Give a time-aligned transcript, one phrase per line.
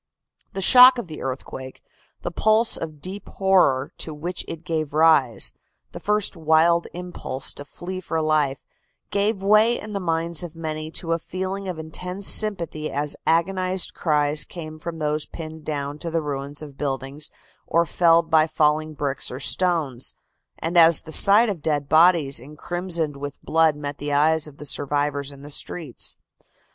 [0.53, 1.83] The shock of the earthquake,
[2.23, 5.53] the pulse of deep horror to which it gave rise,
[5.91, 8.63] the first wild impulse to flee for life,
[9.11, 13.93] gave way in the minds of many to a feeling of intense sympathy as agonized
[13.93, 17.29] cries came from those pinned down to the ruins of buildings
[17.67, 20.15] or felled by falling bricks or stones,
[20.57, 24.65] and as the sight of dead bodies incrimsoned with blood met the eyes of the
[24.65, 26.17] survivors in the streets.